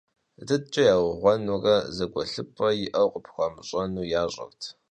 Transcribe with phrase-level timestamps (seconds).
[0.47, 4.61] ДыдкӀэ яугъуэнурэ, зэгуэлъыпӀэ иӀэу къыпхуэмыщӀэну, ящӀырт.